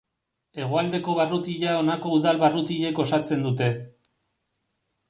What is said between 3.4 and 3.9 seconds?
dute.